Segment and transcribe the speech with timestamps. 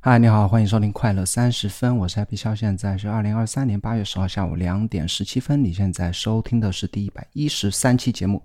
[0.00, 5.62] 嗨，你好，欢迎收听快乐三十分，我是 Happy 肖，现在是二零二三年八月十号下午两点十七分。
[5.62, 8.40] 你现在收听的是第一百一十三期节目。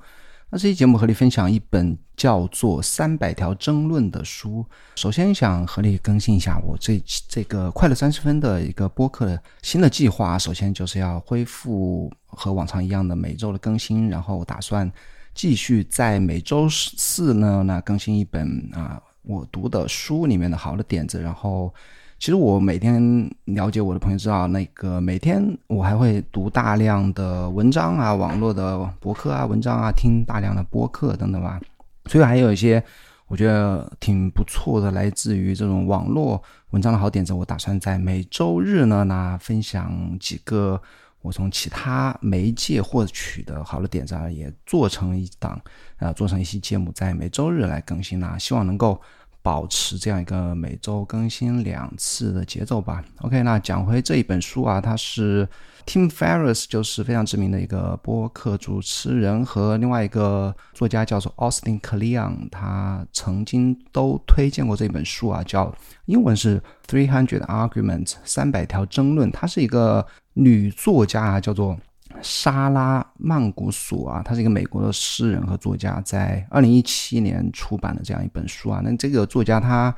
[0.49, 4.65] 那这期节目和你分享一本叫做《三百条争论》的书。
[4.95, 6.99] 首先想和你更新一下我这
[7.29, 10.39] 这个快乐三十分的一个播客的新的计划。
[10.39, 14.91] 首先就是要恢复和往常一样的每周的更新，然后打算
[15.35, 18.99] 继续在每周四呢那更新一本啊。
[19.23, 21.73] 我读的书里面的好的点子，然后
[22.19, 31.59] 其实我每天了解我的朋友知道，那个每天我还会读大量的文章啊，网络的博客啊，文章啊，听大量的播客等等吧。
[32.05, 32.83] 所以还有一些
[33.27, 37.33] 我觉得挺不错的，来自于这种网络文章的好点子。
[37.33, 40.81] 我打算在每周日呢，那分享几个
[41.23, 45.59] 我从其他媒介获取的好的点子，啊，也做成一档。
[45.97, 49.01] 啊，做成一期节目，在每周日来更新啦，希望能够
[49.43, 53.03] 保持这样一个每周更新两次的节奏吧。
[53.19, 55.47] OK，那讲回这一本书啊，它是
[55.85, 69.29] Tim Ferriss，就是非常知名的一个播客主持人和另外一个作家叫做 Austin Kleon，他曾经都推荐过这本书啊，叫英文是 Three Hundred Arguments，三百条争论。
[69.29, 71.77] 它是一个女作家啊，叫做。
[72.21, 78.81] 莎拉曼古索啊，他是一个美国的诗人和作家，在二零一七年出版的这样一本书啊。
[78.83, 79.93] 那这个作家他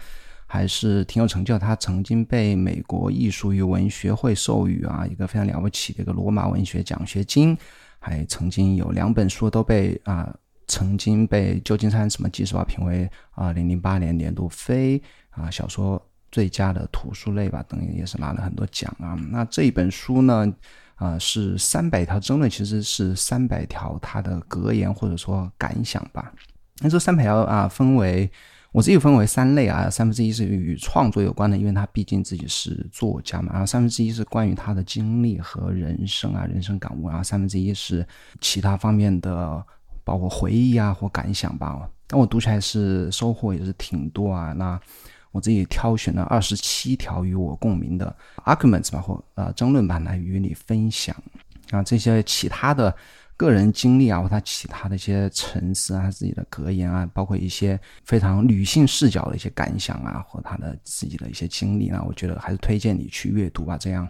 [0.47, 7.57] 还是挺有成就，他曾经被美国艺术与文学会授予啊一个非常了不起的一个罗马文学奖学金，
[7.99, 10.33] 还曾经有两本书都被啊
[10.67, 19.15] 曾经被旧金山什么纪实报评为二零零八年年度非啊小说最佳的图书类吧，等于也是拿了很多奖啊。
[19.29, 20.51] 那这一本书呢？
[20.95, 26.31] 啊，是三百条争论，其实是三百条他的格言或者说感想吧。
[26.79, 28.29] 那这三百条啊，分为
[28.71, 33.49] 我自己分为三类啊，三分之一是与创作有关的，因为他毕竟自己是作家嘛。
[33.51, 37.07] 然后三分之一是关于他的经历和人生啊，人生感悟。
[37.07, 38.07] 然后三分之一是
[38.41, 39.63] 其他方面的，
[40.03, 41.89] 包括回忆啊或感想吧。
[42.07, 44.53] 但我读起来是收获也是挺多啊。
[44.53, 44.79] 那。
[45.35, 48.15] 我自己挑选了二十七条与我共鸣的
[48.45, 51.13] arguments 吧，或呃争论吧，来与你分享
[51.71, 52.95] 啊这些其他的
[53.35, 64.07] 个人经历啊，或他其他的一些沉思啊，自己的格言啊，包括一些非常女性视角的一些感想啊，或他的自己的一些经历啊，我觉得还是推荐你去阅读吧，这样。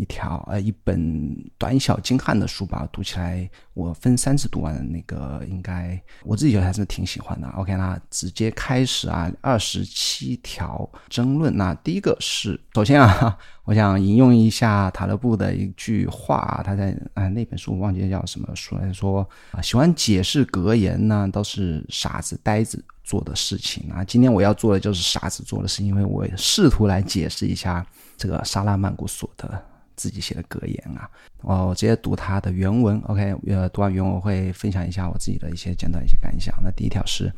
[0.00, 7.46] 一条呃一本短小精悍的书吧，读起来我分三次读完的那个，应该我自己觉得还是挺喜欢的。
[7.50, 11.54] OK，那直接开始啊，二十七条争论。
[11.54, 24.02] 那第一个是，首先啊，我想引用一下塔勒布的一句话，他在啊那本书忘记叫什么书来说啊，喜欢解释格言呢，都是傻子呆子做的事情啊。
[24.02, 29.62] 今天我要做的就是傻子做的事，因为我试图来解释一下这个沙拉曼古索的。
[30.00, 31.06] 自己写的格言啊，
[31.42, 32.98] 我直接读他的原文。
[33.04, 36.54] OK，呃，读完原文我会分享一下我自己的一些简短一些感想。
[36.62, 37.30] 那第一条是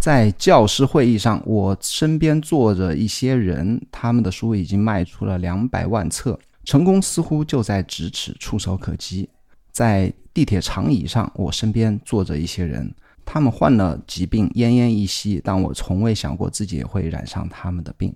[0.00, 9.28] 在教师会议上，我身边坐着一些人，他们的书已经卖出了两百万册，成功似乎就在咫尺，触手可及。
[9.70, 12.92] 在地铁长椅上，我身边坐着一些人，
[13.24, 18.12] 他们患了疾病，奄奄一息，但我从未想过自己也会染上他们的病。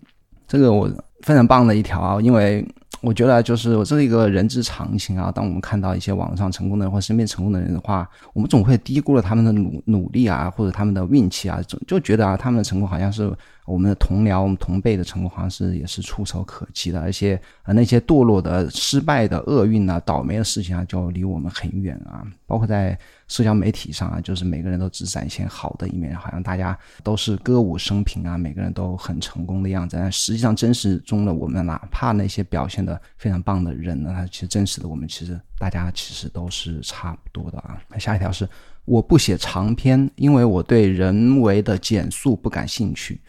[0.49, 0.91] 这个我
[1.23, 2.67] 非常棒的一条啊，因为。
[3.03, 5.31] 我觉得就是我这是一个人之常情啊。
[5.31, 13.31] 当我们看到一些网络上成功的人或身边成功的人的话，我们总会低估了他们的努努力啊，或者他们的运气啊，总就觉得啊，他们的成功好像是
[13.67, 16.99] 我们的同僚、我们同辈的成功，好像是也是触手可及的。
[16.99, 22.25] 而且啊，那些堕落的、失败的、厄运啊、倒霉的事情啊，就离我们很远啊。
[22.47, 22.99] 包括在
[23.29, 29.97] 社交媒体上啊，就是每个人都只展现好的一面，好像大家都是歌舞升平啊，每个人都很成功的样子。
[29.99, 37.77] 但实际上，真实中的我们，哪怕那些表现的非常棒的人呢，他其实真实的我们，其实大家其实都是差不多的啊。
[37.89, 38.49] 那下一条是，
[38.85, 43.21] 我不写长篇，因为我对人为的减速不感兴趣。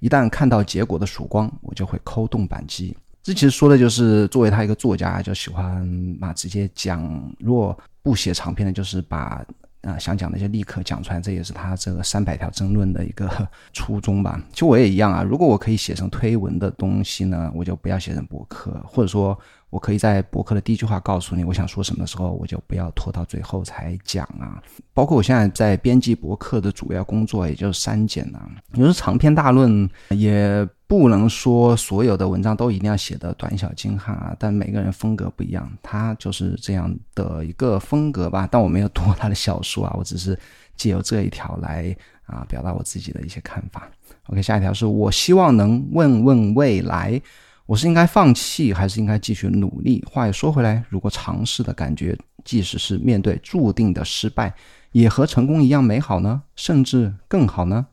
[0.00, 2.96] 一旦看到结果的曙光，我就会扣动扳机。
[3.22, 5.86] 这其实说的就是，作为他一个作家，就喜欢
[6.18, 7.78] 嘛直接讲若。
[8.04, 9.44] 不写长篇的，就是把
[9.82, 13.28] 啊想讲的就立刻讲出来，这也是他这个三百条争论的一个
[13.74, 14.40] 初衷吧。
[14.52, 19.36] 其实我也一样啊，如果我可以写成推文的东西呢，我就不要写成博客，或者说。
[19.70, 24.62] 我可以在博客的第一句话告诉你我想说什么的时候，我就不要拖到最后才讲啊。
[24.92, 28.48] 包括我现在在编辑博客的主要工作，也就是删减啊。
[28.70, 30.64] 你说长篇大论，也
[30.98, 34.34] 不能说所有的文章都一定要写的短小精悍啊。
[34.38, 38.48] 但每个人风格不一样，他就是这样的一个风格吧。
[38.50, 40.38] 但我没有读他的小说啊，我只是
[40.76, 41.94] 借由这一条来
[42.26, 43.90] 啊表达我自己的一些看法。
[44.28, 47.20] OK，下一条是我希望能问问未来，
[47.66, 50.04] 我是应该放弃还是应该继续努力？
[50.08, 54.54] 话又说回来，如果尝试的感觉，即使是面对注定的失败，
[54.92, 56.42] 也和成功一样美好呢？
[56.56, 57.86] 甚至更好呢？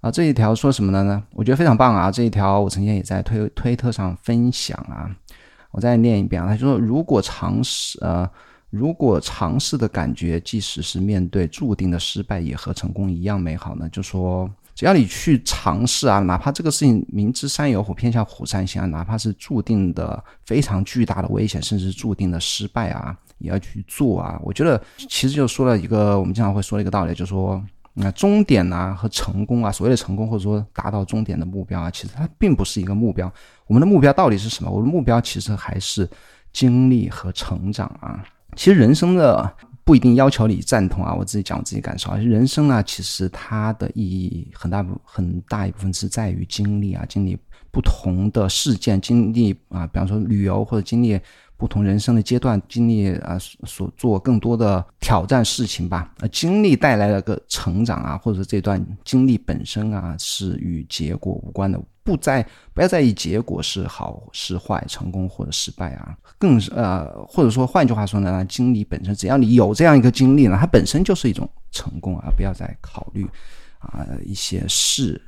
[0.00, 1.22] 啊，这一条说什么的呢？
[1.34, 2.10] 我觉得非常棒啊！
[2.10, 5.10] 这一条我曾经也在推推特上分享啊，
[5.72, 6.48] 我再念一遍啊。
[6.48, 8.28] 他说：“如果尝试，呃，
[8.70, 14.50] 如果尝试的感觉，即使是面对注定的失败，也和成功一样美好呢？”就说。
[14.74, 24.40] 只要你去尝试啊，哪怕这个事情明知山有虎，偏向虎山行啊，哪怕是注定的非常巨大的危险，甚至注定的失败啊，也要去做啊。
[24.40, 27.60] 我觉得其实就说了一个我们经常会说的一个道理，就说，
[27.98, 33.32] 那终点啊和成功啊，所谓的成功或者说达到终点的目标啊，其实它并不是一个目标。
[33.66, 34.70] 我们的目标到底是什么？
[34.70, 36.08] 我的目标其实还是
[36.52, 38.24] 经历和成长啊。
[38.56, 39.54] 其实人生的。
[39.88, 42.18] 不一定要求你赞同啊，我自己讲我自己感受啊。
[42.18, 47.38] 人生呢，其实它的意义很大部很大一部分是在于经历啊，经历
[47.70, 51.18] 不同的事件，经历啊，比方说旅游或者经历
[51.58, 56.10] 不同人生的阶段，经历啊所做更多的挑战事情吧。
[56.20, 61.78] 呃，经历带来了个成长啊，或者这段经历本身啊是与结果无关的。
[62.04, 73.26] 不在不要在意结果是好是坏，成功或者失败啊，更是呃，或者说换句话说呢，经历本身，只要你有这样一个经历呢，它本身就是一种成功啊，不要再考虑
[73.80, 75.20] 啊一些世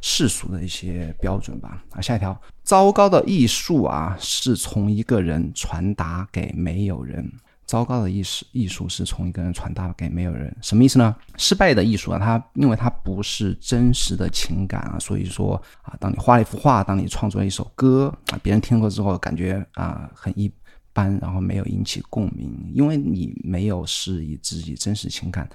[0.00, 1.84] 世俗的一些标准吧。
[1.90, 2.36] 啊，下一条，
[2.66, 7.32] 糟糕的艺术啊，是从一个人传达给没有人。
[7.64, 11.14] 糟糕的艺术，艺术是从一个人传达给没有人，什么意思呢？
[11.36, 20.50] 失败的艺术啊，它因为它不是真实的情感啊，所以说啊，当你画了一幅画，当你创作了一首歌啊，别人听过之后感觉啊很一
[20.92, 25.48] 般，然后没有引起共鸣，因为你没有是以自己真实情感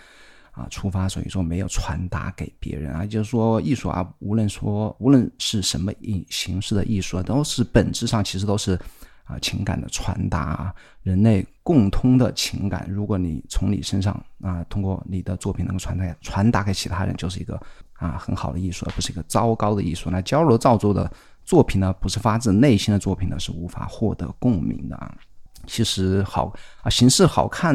[0.52, 3.06] 啊出发，所以说没有传达给别人啊。
[3.06, 8.80] 就是说艺术啊，无论说无论是什么形形式的艺术，都是本质上其实都是。
[9.24, 12.86] 啊，情感的传达，啊人类共通的情感。
[12.90, 14.12] 如果你从你身上
[14.42, 17.58] 啊，通过你的作品能够传达传达给其他人，就是一个
[17.94, 20.10] 啊很好的艺术，而不是一个糟糕的艺术。
[20.10, 21.10] 那矫揉造作的
[21.46, 25.16] 作品呢，不是发自内心的作品呢，是无法获得共鸣的啊。
[25.66, 27.74] 其实好啊，形式好看，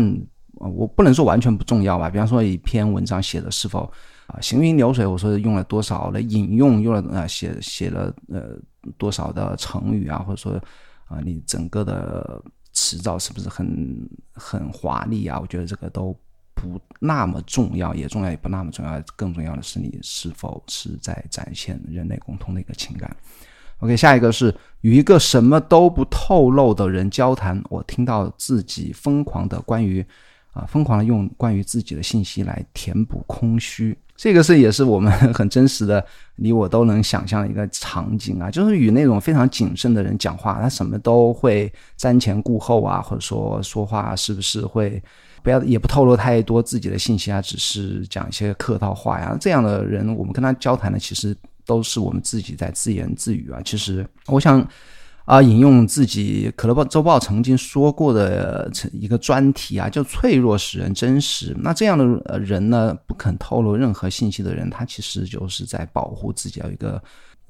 [0.60, 2.10] 啊我不能说完全不重要吧。
[2.10, 3.90] 比方说一篇文章写的是否
[4.26, 8.56] 啊行云流水，我说用了多少的引用，用了啊写写了呃
[8.98, 10.60] 多少的成语啊，或者说。
[11.08, 12.42] 啊，你整个的
[12.72, 15.38] 词藻是不是很很华丽啊？
[15.38, 16.12] 我觉得这个都
[16.52, 19.00] 不那么重要，也重要也不那么重要。
[19.14, 23.16] 更重要的是你是否是在展现人类共同的一个情感。
[23.78, 30.04] OK，下一个是与一个什么都不透露的人交谈，我听到自己疯狂的关于
[30.56, 33.96] 啊疯狂的用关于自己的信息来填补空虚。
[34.16, 36.02] 这个是也是我们 很真实的，
[36.36, 45.02] 你我都能想象的一个场景啊，就是与那种非常谨慎的人讲话，他什么都会瞻前顾后啊，或者说说话是不是会
[45.42, 49.36] 不要也不透露太多自己的信息啊，只是讲一些客套话呀。
[49.38, 51.36] 这样的人，我们跟他交谈的其实
[51.66, 53.60] 都是我们自己在自言自语啊。
[53.64, 54.66] 其实我想。
[55.26, 61.52] 啊，引用自己《可乐报周报》曾经说过的一个专题啊，叫“脆弱使人真实”。
[61.60, 67.02] 那这样的人呢，不肯透露任何信息的人，他其实就是在保护自己，要一个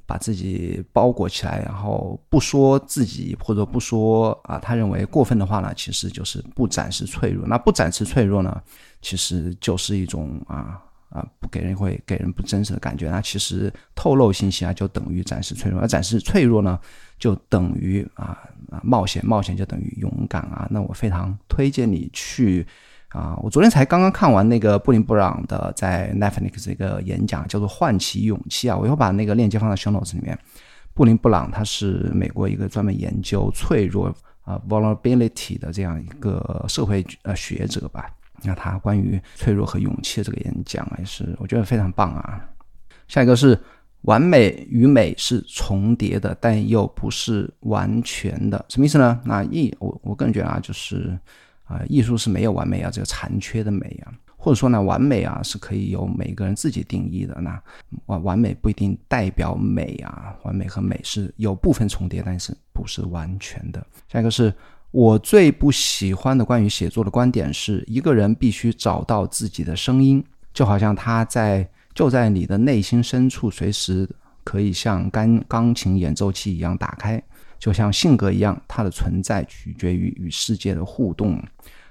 [0.06, 7.46] 把自己包裹起来，然后不说自己或者不说啊，他认为过分的话呢，其实就是不展示脆弱。
[7.46, 8.58] 那不展示脆弱呢，
[9.02, 10.80] 其实就是一种啊。
[11.16, 13.10] 啊，不给人会给人不真实的感觉。
[13.10, 16.78] 那其实透露信息啊，就等于展示脆弱；而展示脆弱呢，
[17.18, 18.38] 就等于啊
[18.70, 20.68] 啊冒险，冒险就等于勇敢啊。
[20.70, 22.66] 那我非常推荐你去
[23.08, 23.34] 啊！
[23.42, 28.76] 我昨天才刚刚看完那个布林布朗的在 Netflix 一个演讲，叫做《唤起勇气》啊。
[28.76, 30.38] 我会把那个链接放在 Show Notes 里面。
[30.92, 38.10] 布林布朗他是美国一个专门研究脆弱啊 vulnerability 的这样一个社会呃学者吧。
[38.42, 42.48] 那他关于脆弱和勇气的这个演讲也是我觉得非常棒啊。
[43.08, 43.58] 下一个是
[44.02, 49.20] 完美与美是重叠的，但又不是完全的，什么意思呢？
[49.24, 51.18] 那艺我我个人觉得啊，就是
[51.64, 57.40] 啊，艺术是没有完美啊，这个残缺的美啊，或者说呢，完美啊是可以由每个人自己定义的。
[57.40, 57.60] 那
[58.06, 63.84] 完完美不一定代表美啊，完美和美是有部分重叠，但是不是完全的。
[64.08, 64.52] 下一个是。
[64.90, 70.24] 我最不喜欢的关于写作的观点是，一个人必须找到自己的声音，
[70.54, 74.08] 就好像他在就在你的内心深处，随时
[74.42, 77.22] 可以像钢钢琴演奏器一样打开，
[77.58, 81.42] 就像性格一样，它的存在取决于与世界的互动。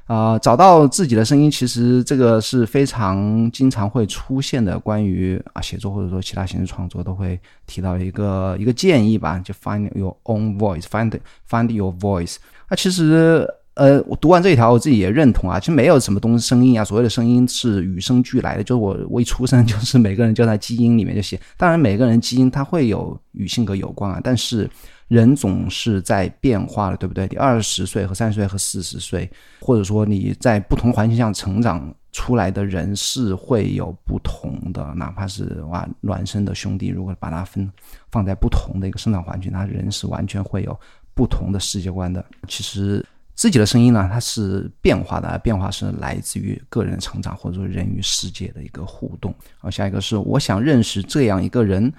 [0.06, 4.78] 啊，找到自己的声音，其实这个是非常经常会出现的。
[4.78, 12.36] 关于啊写作或者说其他形式创作，都会提到一个一个建议吧，就 find your own voice，find find your voice。
[12.70, 21.40] 那其实呃，我读完这一条，我自己也认同啊，其实没有什么东西声音啊，所谓的声音是与生俱来的，就是我我一出生就 是每个人就在基因里面就写。
[21.58, 24.70] 当然，每个人基因它会有与性格有关啊，但是。
[25.08, 27.28] 人总是在变化的，对不对？
[27.30, 29.30] 你二十岁和三十岁和四十岁，
[29.60, 37.72] 或者说你在不同环境下成长出来的人是会有不同的，哪怕是哇孪生的兄弟，如果把它分
[38.12, 40.76] 放在不同的一个生长环境，那人是完全会有
[41.16, 42.24] 不同的世界观的。
[42.48, 43.04] 其实
[43.34, 49.34] 自己的声音呢，它是变化的，变化是来自于个人成长或者说人与世界的一个互动。
[49.58, 51.92] 好，下一个是我想认识这样一个人。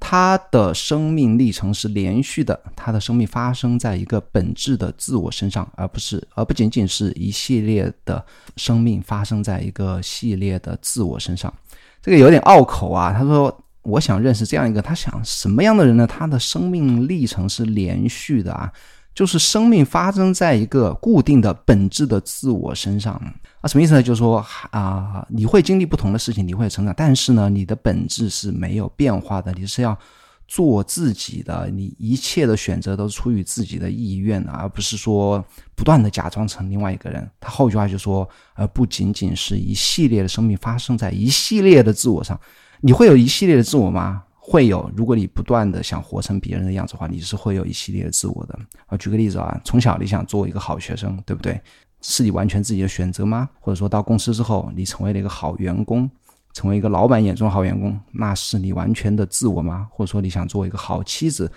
[0.00, 8.24] 他的生命历程是连续的，他的生命发生在一个本质的自我身上，而不是，而不仅仅是一系列的
[8.56, 11.52] 生命发生在一个系列的自我身上。
[12.00, 13.12] 这个有点拗口啊。
[13.12, 13.50] 他说
[13.88, 16.06] ：“我想认识这样一个，他想什么样的人呢？
[16.06, 18.72] 他的生命历程是连续的啊。”
[19.14, 23.14] 就是生命发生在一个固定的本质的自我身上
[23.60, 24.00] 啊，什么意思呢？
[24.00, 24.38] 就是说
[24.70, 29.98] 啊，你会经历不同的事情，你会成长，但是呢，你的本质是没有变化的，你是要
[30.46, 37.28] 做自己的，你一切的选择都是出于自己的意愿而不是说不断的假装成另外一个人。
[37.40, 42.38] 他后一句话就说，而不仅仅是一系列的生命发生在一系列的自我上，
[42.80, 44.22] 你会有一系列的自我吗？
[44.38, 48.58] 会有，如果你不断的想活成别人的样子的话，你是会有一系列的自我的。
[48.86, 51.60] 啊，举个例子啊，从小你想做一个好学生，对不对？
[52.00, 53.48] 是你完全自己的选择吗？
[53.60, 56.08] 或者说到公司之后，你成为了一个好员工，
[56.54, 59.88] 成为一个老板眼中好员工，那是你完全的自我吗？
[59.90, 61.50] 或者说你想做一个好妻子，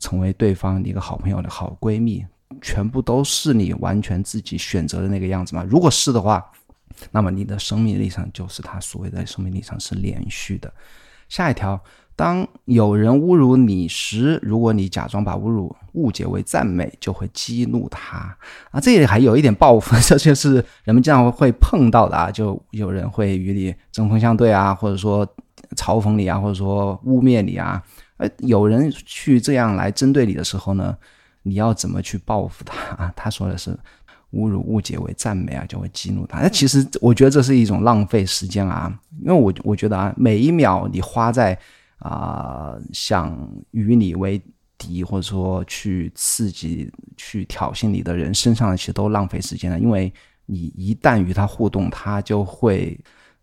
[0.00, 2.26] 成为对方一个好朋友的好闺蜜，
[2.60, 5.64] 全部都是你完全自己选择的那个样子吗？
[5.66, 6.44] 如果是的话，
[7.10, 10.72] 那么你的生命历程就是他所谓的生命历程是连续的。
[11.28, 11.80] 下一条。
[12.18, 18.36] 当有人侮辱你时，如果你假装把侮辱误解为赞美，就会激怒他
[18.72, 18.80] 啊！
[18.80, 22.28] 这里还有一点报复，这就是人们经常会碰到的啊！
[22.28, 25.24] 就有人会与你针锋相对啊，或者说
[25.76, 27.80] 嘲讽你啊，或者说污蔑你啊。
[28.16, 30.98] 呃，有人去这样来针对你的时候呢，
[31.44, 33.12] 你要怎么去报复他啊？
[33.14, 33.78] 他说的是
[34.32, 36.40] 侮辱误解为赞美啊，就会激怒他。
[36.40, 38.92] 那其实我觉得这是一种浪费时间啊，
[39.22, 41.58] 因为我我觉得啊，每一秒你花在
[41.98, 43.36] 啊，想
[43.70, 44.40] 与你为
[44.76, 49.80] 敌，或者说去刺激、去挑衅你的人身上，其实都浪费时间了。
[49.80, 50.12] 因为
[50.46, 52.98] 你一旦与他互动，他就会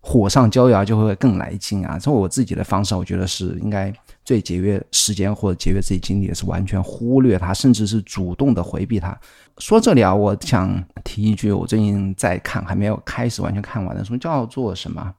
[0.08, 1.98] 火上浇油，就会更来劲啊。
[1.98, 3.92] 从我自己的方式，我觉得是应该
[4.24, 9.20] 最节约时间或者节约自己精力的是完全忽略他，甚至是主动的回避他。
[9.58, 15.12] 说这里啊，我想提一句，我最近在看，还没有开始完全看完的书，叫做什么？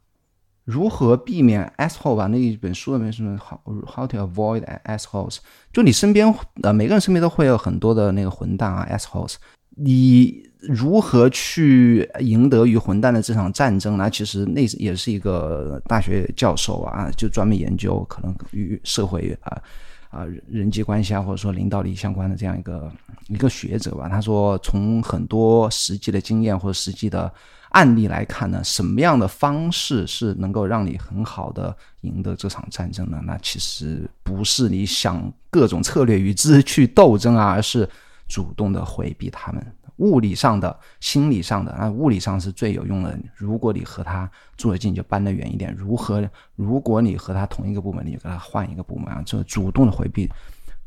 [0.64, 2.28] 如何避免 asshole 吧？
[2.28, 5.38] 那一本书里面是 how how to avoid assholes。
[5.72, 9.34] 就你身边呃，每个人身边都会有很多的那个混蛋啊，assholes。
[9.76, 14.10] 你如何去赢得与混蛋的这场战争呢？
[14.10, 19.62] 其实那也是一个大学教授啊，就专门研究可能与社会啊
[20.10, 22.92] 啊人际关系啊，或者说领导力相关的这样一个
[23.28, 24.08] 一个学者吧。
[24.08, 27.32] 他说，从很多实际的经验或者实际的。
[27.70, 33.20] 案例来看呢，什么样的方式是能够让你很好的赢得这场战争呢？
[33.26, 37.86] 那其实不是你想各种策略与之去斗争啊，而是
[38.28, 39.66] 主动的回避他们。
[39.96, 43.18] 物理上的、心理上的，那物理上是最有用的。
[43.34, 46.28] 如果你和他住得近，就搬得远一点；如何？
[46.54, 49.22] 如果你和他同一个部门，你就跟他换一个部门啊。
[49.24, 50.28] 这主动的回避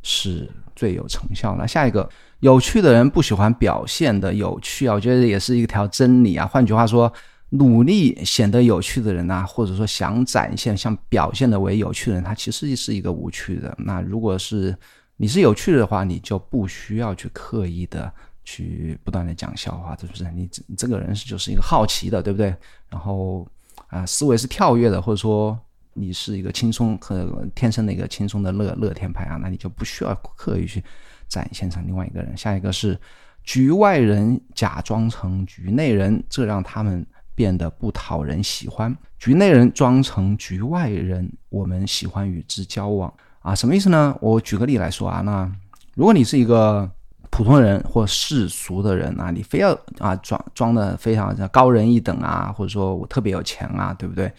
[0.02, 1.68] 是最有成效的。
[1.68, 2.10] 下一个。
[2.42, 6.48] 有趣的人不喜欢表现的有趣啊，我觉得也是一条真理啊。
[6.48, 7.12] 换句话说，
[7.50, 13.76] 努力显得有趣的人呐，或者说想展现、想表现的为有趣的人，他其实是一个无趣的。
[13.80, 14.74] 那如果是
[15.18, 18.10] 你是有趣的话，你就不需要去刻意的
[18.50, 20.24] 去不断的讲笑话，是不是？
[20.32, 22.56] 你你这个人是就是一个好奇的，对不对？
[22.90, 23.48] 然后
[23.88, 25.58] 啊，思维是跳跃的，或者说
[25.94, 30.84] 你是一个轻松和天生的一个轻松的乐乐天派啊，那你就不需要刻意去。
[31.30, 33.00] 展现成另外一个人，下一个是
[33.44, 38.98] 局外人假装成局内人，这让他们变得不讨人喜欢。
[39.20, 43.54] 局内人装成局外人，我们喜欢与之交往啊？
[43.54, 44.18] 什么意思呢？
[44.20, 45.48] 我举个例来说啊，那
[45.94, 46.90] 如果你是一个
[47.30, 54.32] 普通人或世俗的人啊，你非要啊装装的非常高人一等啊，或者说我特别有钱啊，对不对？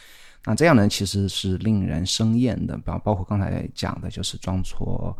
[0.44, 2.76] 那这样的人，其实是令人生厌的。
[2.78, 5.16] 包包括刚才讲的，就是装作。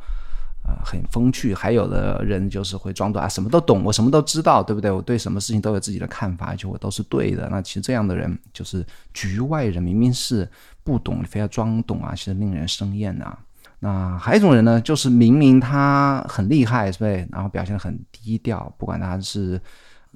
[0.62, 4.90] 啊很风趣，还有的人就是会装作啊什么都懂，我什么都知道，对不对？
[4.90, 7.48] 我对什么事情都有自己的看法，就我都是对的。
[7.50, 8.84] 那其实这样的人就是
[9.14, 10.46] 局外人，明明是
[10.84, 13.38] 不懂，你非要装懂啊，其实令人生厌啊。
[13.82, 17.04] 那还有一种人呢，就是明明他很厉害，是不？
[17.32, 19.58] 然后表现得很低调，不管他是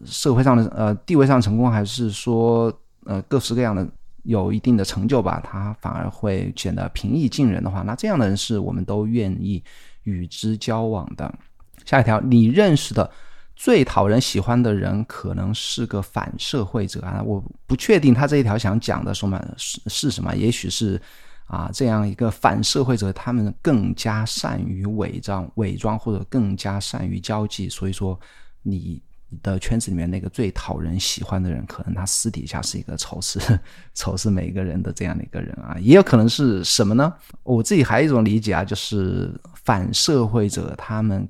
[0.05, 2.71] 社会上的呃地位上成功，还是说
[3.07, 3.89] 呃各式各样的
[4.25, 9.65] 有一定的成就吧，他反而会显得平易近人的话，那这样的人是我们都愿意
[10.03, 11.35] 与之交往的。
[11.87, 13.11] 下一条，你认识的
[13.57, 17.23] 最讨人喜欢的人，可能是个反社会者啊！
[17.25, 21.01] 我不确定他这一条想讲的什么是是什么，也许是。
[21.47, 27.69] 啊，这样一个反社会者，他们更加善于伪装、伪装，或者更加善于交际。
[27.69, 28.19] 所以说，
[28.63, 29.01] 你
[29.43, 33.39] 的圈子里面那个最讨人喜欢的人，可能他私底下是一个仇视、
[33.95, 35.77] 仇视每个人的这样的一个人啊。
[35.81, 37.13] 也有可能是什么呢？
[37.43, 41.29] 我自己还有一种理解啊，就是反社会者他们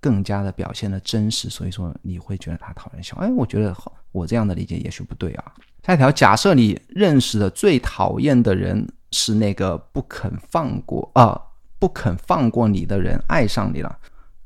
[0.00, 3.26] 更加的表现的真实，所以说你会觉得他讨人喜欢。
[3.26, 3.74] 哎，我觉得
[4.12, 5.52] 我这样的理解也许不对啊。
[5.82, 8.86] 下一条，假设你认识的最讨厌的人。
[9.12, 11.40] 是那个不肯放过啊，
[11.78, 13.96] 不肯放过你的人爱上你了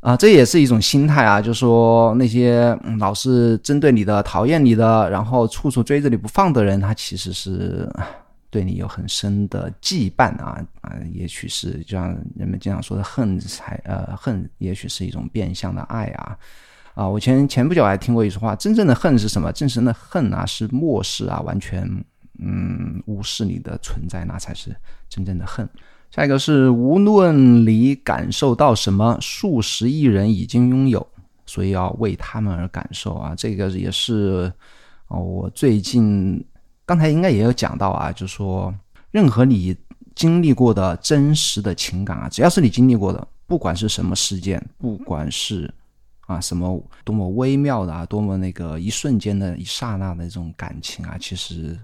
[0.01, 1.41] 啊，这也是一种心态啊。
[1.41, 7.91] 就说那些老是针对你的、讨厌你的，然后处处追着你不放的人，他其实是
[8.51, 16.37] 对你有很深的羁绊啊啊，也许是就像人们经常说的恨才呃恨，也许是一种变相的爱啊
[16.95, 17.09] 啊。
[17.09, 19.53] 我前前不久还听过一句话，真正的恨是什么？
[19.53, 22.05] 真正的恨啊，是漠视啊，完全。
[22.43, 24.75] 嗯，无视你的存在，那才是
[25.09, 25.69] 真正的恨。
[26.11, 31.07] 下一个是，无论你感受到什么，数十亿人已经拥有，
[31.47, 33.33] 所以要为他们而感受啊。
[33.37, 34.53] 这个也是
[35.07, 36.45] 哦，我最近
[36.85, 38.75] 刚才应该也有讲到啊，就说
[39.13, 39.77] 任何你
[40.17, 45.73] 经历过的真实的情感啊，只要是你经历过的，不管是什么事件，不管是
[46.23, 51.79] 啊什么多么微妙的啊，多么那个一瞬间的一刹那的这种感情啊，其实。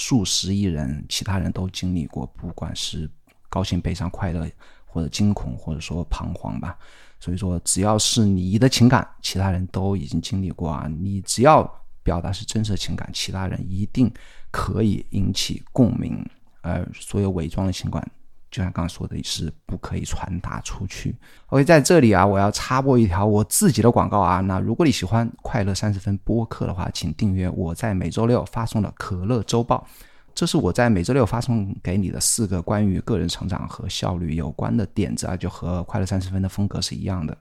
[0.00, 3.08] 数十亿人，其他人都经历过，不管是
[3.50, 4.50] 高兴、悲伤、快乐，
[4.86, 6.78] 或者惊恐，或者说彷徨吧。
[7.18, 10.88] 所以说，只要是你的情感，其他人都已经经历过啊。
[10.88, 11.62] 你只要
[12.02, 14.10] 表达是真实情感，其他人一定
[14.50, 16.26] 可以引起共鸣。
[16.62, 18.10] 而所有伪装的情感。
[18.50, 21.14] 就像刚刚说的，是不可以传达出去。
[21.46, 24.40] OK，在这里啊，我要插播一条我自己的广告啊。
[24.40, 29.86] 那如果你喜欢快乐三十分播客的话，请订阅我在每周六发送的可乐周报。
[30.34, 37.36] 这是我在每周六发送给你的四个关于个人成长和效率有关的点子啊，就和快乐三十分的风格是一样的。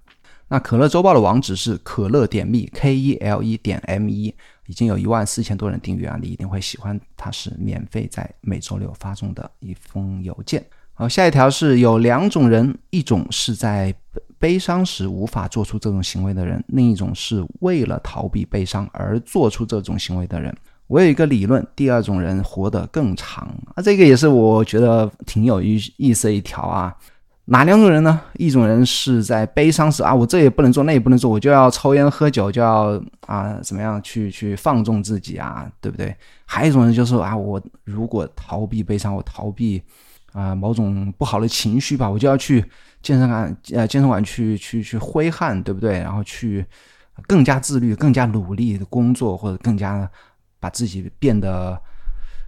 [0.48, 4.34] 那可乐周报的网址是可乐点 me，k e l e 点 m e，
[4.66, 7.00] 已经有一万四千多人订阅啊，你一定会喜欢。
[7.16, 10.66] 它是免费在每周六发送的一封邮件。
[11.00, 13.96] 好，下一条是有两种人，一种是在
[14.38, 20.54] 悲伤时无法做出这种行为的人，另一种是为了逃避悲伤而做出这种行为的人。
[20.88, 26.94] 我有一个理论，第二种人活得更长啊，这个也是我觉得挺有意意思一条啊。
[27.46, 28.20] 哪两种人呢？
[28.34, 36.14] 一种人是在悲伤时啊，我这也不能做，那也不能做，我就要抽烟喝酒，就要啊怎么样去去放纵自己啊，对不对？
[36.44, 39.82] 还有一种人就是啊，我如果逃避悲伤，我逃避。
[40.34, 42.64] 啊，某种不好的情绪吧，我就要去
[43.02, 46.00] 健身馆，呃，健身馆去去去挥汗，对不对？
[46.00, 46.66] 然后去
[47.28, 50.10] 更加自律、更加努力的工作，或者更加
[50.60, 51.82] 把自己变得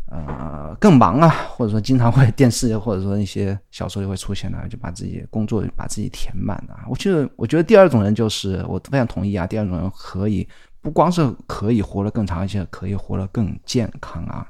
[0.06, 6.86] 呃更忙啊，或者说经常会电视或者说一些小说就会出现了，就把自己工作把自己填满啊。
[6.88, 10.48] 我觉得，我觉得第二种人就是我非常同意啊，第二种人可以
[10.82, 14.46] 不光是可以活得更长一些，可以活得更健康啊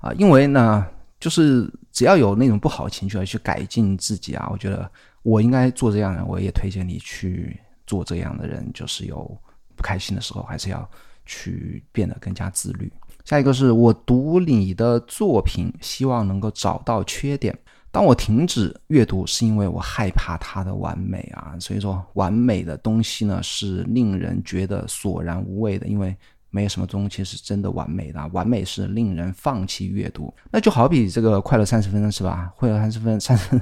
[0.00, 0.84] 啊，因为呢。
[1.22, 4.90] 就是只要有那种不好的情绪，而去改进自己啊，我觉得
[5.22, 8.68] 我应该做这样的，我也推荐你去做这样的人。
[8.72, 9.38] 就是有
[9.76, 10.90] 不开心的时候，还是要
[11.26, 12.90] 去变得更加自律。
[13.24, 17.56] 下一个是我读你的作品，希望能够找到缺点。
[17.90, 21.54] 当我停止阅读，是因为我害怕它的完美啊。
[21.60, 26.16] 所以说，完美的东西呢，是令人觉得索然无味的，因为。
[26.52, 30.32] 没有什么东西是真的完美的，完美是令人放弃阅读。
[30.50, 32.52] 那就好比这个快乐三十分钟是吧？
[32.56, 33.58] 快乐三十分，三十，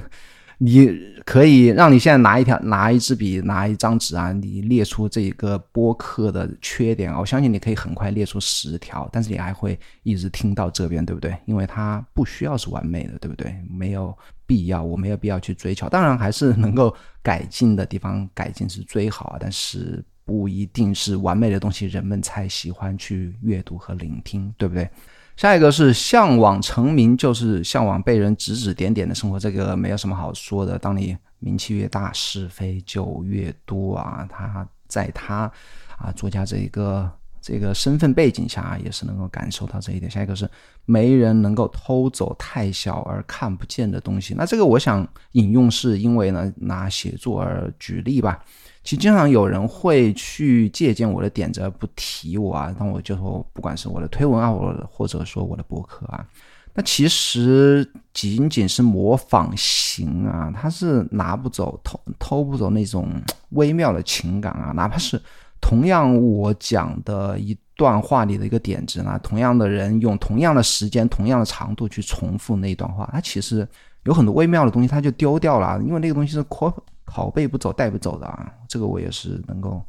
[0.57, 0.91] 你
[1.25, 11.33] 可以让你现在拿一条、拿一支笔、拿一张纸啊，你列出这一个播客的缺点啊，我相信你可以很快列出十条，但是你还会一直听到这边，对不对？
[11.45, 13.55] 因为它不需要是完美的，对不对？
[13.69, 14.13] 没有
[14.45, 15.87] 必要，我没有必要去追求。
[15.87, 20.03] 当然还是能够改进的地方，改进是最好啊，但是。
[20.25, 24.89] 不一定是完美的东西，人们才喜欢去阅读和聆听，对不对？
[25.37, 29.39] 下一个是向往成名，就是向往被人指指点点的生活。
[29.39, 30.77] 这个没有什么好说的。
[30.77, 34.27] 当你名气越大，是非就越多啊。
[34.29, 35.51] 他在他
[35.97, 40.09] 啊作家这一个这个身份背景下啊，也是能够感受到这一点。
[40.09, 40.49] 下一个是
[40.85, 44.33] 没人能够偷走太小而看不见的东西。
[44.35, 48.43] 那这个我想引用，是因为呢拿写作而举例吧。
[48.83, 56.25] 其实经常有人会去借鉴我的点子而不提我啊，那我就说，不管是我的推文啊，我或者说我的博客啊。
[56.73, 63.09] 那其实仅仅是模仿型啊，他是拿不走、偷偷不走那种
[63.49, 64.71] 微妙的情感啊。
[64.71, 65.21] 哪怕是
[65.61, 73.65] 同样我讲的一段话里的一个点子呢，同样的人用同样的时间、同样的长度去重复那一段话，它其实
[74.03, 76.73] 有很多微妙的东西，它就丢掉了，因为那个东西是拷
[77.05, 78.51] 拷贝不走、带不走的啊。
[78.67, 79.81] 这个我也是能够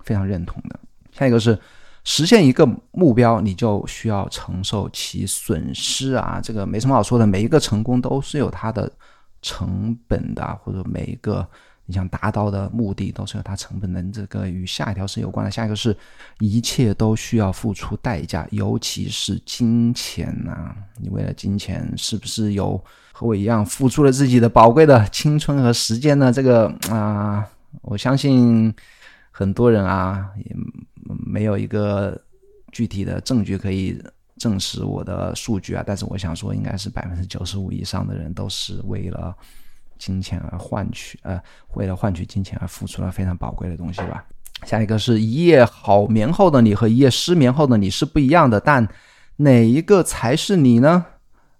[0.00, 0.78] 非常认同的。
[1.12, 1.58] 下一个是。
[2.04, 6.40] 实现一个目标，你就需要承受其损失啊！
[6.42, 8.90] 这个没什么好说的，每一个成功都是有它的
[9.40, 11.48] 成本的，或者每一个
[11.86, 14.02] 你想达到的目的都是有它成本的。
[14.12, 15.50] 这个与下一条是有关的。
[15.50, 15.96] 下一个是
[16.38, 20.74] 一切都需要付出代价，尤其是金钱呐！
[20.98, 26.32] 你为了金钱，是不是有和我一样付出了自己的宝贵的青春和时间呢？
[26.32, 27.46] 这个啊，
[27.82, 28.74] 我相信
[29.30, 30.56] 很多人啊也。
[31.26, 32.18] 没有一个
[32.70, 34.00] 具体的证据可以
[34.38, 39.36] 证实我的数据啊，但是我想说，应该是百分之九十五以上的人都是为了
[40.04, 41.40] 金钱而换取，呃，
[41.74, 44.24] 为了换取金钱而付出了非常宝贵的东西吧。
[44.66, 48.86] 下一个是一夜好眠后的你和一夜失眠后的你是不一样的，但
[49.36, 51.04] 哪一个才是你呢？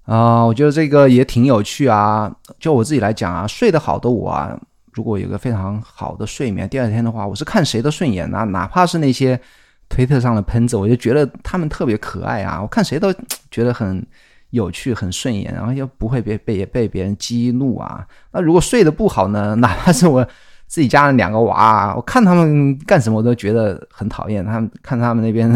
[0.06, 2.34] 啊，我觉得这个也挺有趣啊。
[2.58, 4.58] 就我自己来讲啊，睡得好的我啊。
[4.92, 9.40] 如果有个非常好的睡眠，第二天的话，我是看谁都顺眼呐，哪怕是那些
[9.88, 13.14] 推特上的喷子，我就觉得他们特别可爱啊，我看谁都
[13.50, 14.04] 觉得很
[14.52, 18.06] 有趣、很顺眼，然后又不会被被被别人激怒啊。
[18.30, 20.26] 那如果睡得不好呢， 哪怕是我
[20.66, 24.44] 自己家的两个娃，我看他们干什么我都觉得很讨厌。
[24.44, 25.50] 他们看他们那边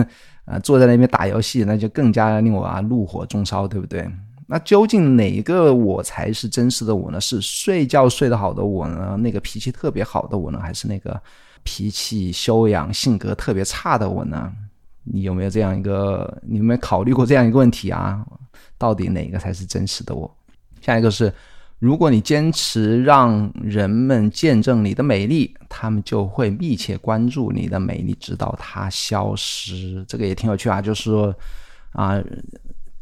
[0.44, 4.06] 啊坐在那边打游戏，那就更加令我啊怒火中烧，对不对？
[4.48, 7.20] 那究竟哪一个我才是真实的我呢？
[7.20, 9.16] 是睡觉睡得好的我呢？
[9.18, 10.59] 那个脾气特别好的我呢？
[10.62, 11.20] 还是那个
[11.64, 14.52] 脾气修养、性格特别差的我呢？
[15.02, 16.40] 你有没有这样一个？
[16.46, 18.24] 你有没有考虑过这样一个问题啊？
[18.79, 20.33] 到底哪个才是真实的我？
[20.81, 21.33] 下一个是，
[21.79, 30.05] 如果你坚持让人们见证你的美丽，他们就会密切关注你的美丽，直到它消失。
[30.09, 31.35] 这个也挺有趣啊，就是说
[31.93, 32.23] 啊。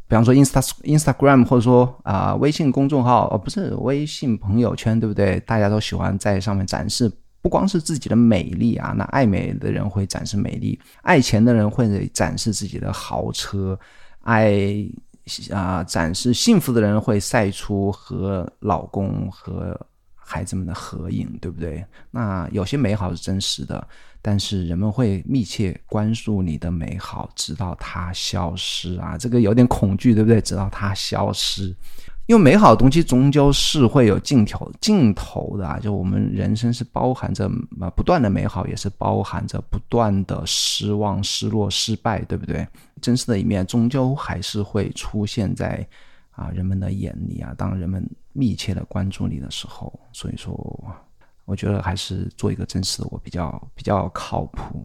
[0.06, 5.40] 比方说，Insta Instagram 或者说啊，微信公众号哦，不是微信朋友圈，对不对？
[5.40, 7.10] 大家都喜欢在上面展示，
[7.40, 13.76] 不光是自己的美丽啊，那爱美的人会展示美丽，爱钱的人会展示自己的豪车，
[14.20, 14.54] 爱
[15.52, 19.78] 啊展示幸福的人会晒出和老公和
[20.14, 21.84] 孩子们的合影，对不对？
[22.10, 23.86] 那有些美好是真实的。
[24.26, 29.18] 但是人们会密切关注你的美好，直到它消失啊！
[29.18, 30.40] 这个有点恐惧，对不对？
[30.40, 31.76] 直到它消失，
[32.26, 35.78] 因为美好的东西终究是会有尽头尽头的啊！
[35.78, 37.46] 就我们人生是包含着
[37.80, 42.66] 啊不断的美好，也是包含着不断的失望、失落、失败，对不对？
[43.00, 45.86] 真实的一面终究还是会出现在
[46.30, 47.54] 啊人们的眼里啊！
[47.56, 50.84] 当人们密切的关注你的时候，所以说。
[51.46, 54.82] 我觉得还是做一个真实的我比较比较靠谱。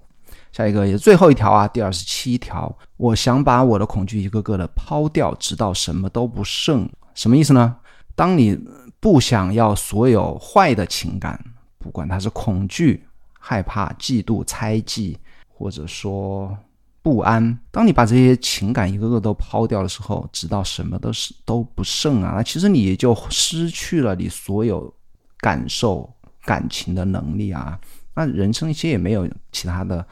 [0.51, 6.85] 下一个也是最后一条啊，第二十七条，我想把我的恐惧一个个的抛掉，直到什么都不剩。
[7.19, 7.75] 什么意思呢？
[8.15, 8.57] 当你
[9.01, 11.37] 不想要所有坏的情感，
[11.77, 13.05] 不管它是恐惧、
[13.37, 15.17] 害怕、嫉妒、猜忌，
[15.49, 16.57] 或者说
[17.01, 24.93] 不安，当你把这些情感一个个都抛掉的时候，直到什么都是都不剩啊，那其实你就失去了你所有
[25.39, 26.09] 感受。
[26.45, 27.79] 感情的能力啊，
[28.15, 30.03] 那人生其实也没有其他的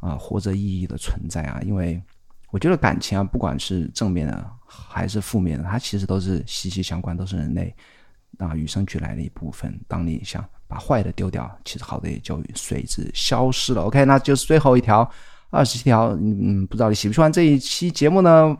[0.00, 2.02] 啊活着意义的存在啊，因为
[2.50, 7.74] 我觉得感情啊，不管是正面的还是负面的，它其实都是息息相关，都是人类
[8.36, 9.76] 啊与生俱来的一部分。
[9.88, 13.82] 当你想把坏的丢掉，其实好的也就随之消失了。
[13.82, 15.10] OK，那就是最后一条
[15.50, 18.56] 二十七条，嗯，不知道你喜不喜欢这一期节目呢？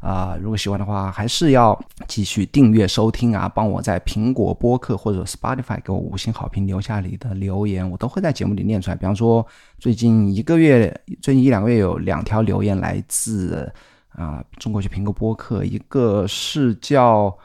[0.00, 3.48] 啊，如果喜欢的话，还是要继续订阅收听啊！
[3.48, 8.96] 帮我在苹果播客或者 Spotify 给我五星好评，留下你的留言，我都会在节目里念出来。
[8.96, 9.44] 比方说，
[9.80, 10.88] 最近一个月、
[11.20, 13.72] 最近一两个月有两条留言来自
[14.18, 17.38] 啊中国去评个播客，一个是叫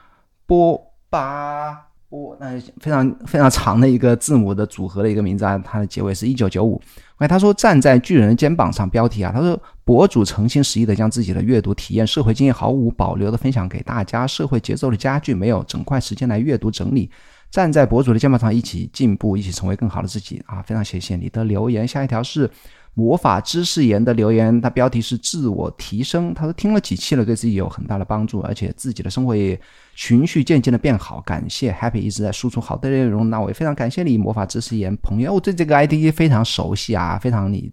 [0.46, 1.88] 波巴。
[2.10, 6.80] 波，那非常非常长的一个字母的组合的一个名字啊，它的结尾是一九九五。
[7.18, 14.28] 哎，他说站在巨人的肩膀上，标题啊，他说博主诚心实意的将自己的阅读体验、社会经验毫无保留的分享给大家。
[14.28, 17.10] 社会节奏的加剧，没有整块时间来阅读整理，
[17.50, 20.62] 站在博主的肩膀上一起进步，一起成为更好的自己啊！
[20.62, 21.88] 非常谢谢你的留言。
[21.88, 22.48] 下一条是
[22.96, 26.34] 魔法知识言的留言，他标题是自我提升。
[26.34, 29.60] 他说听了几期了，对自己有很大的帮助，而且自己的生活也
[29.96, 31.20] 循序渐进的变好。
[31.22, 37.72] 感谢 Happy 一直在输出好的内容，那我也非常感谢你，魔法知识言朋友，我对这个 ID 非常熟悉啊，非常你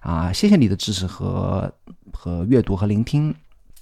[0.00, 1.72] 啊，谢谢你的支持和
[2.12, 3.34] 和阅读和聆听。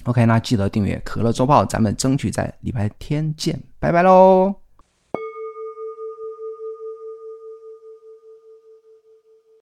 [0.04, 4.69] OK，那记得订阅可乐周报，咱们争取在礼拜天见，拜拜喽。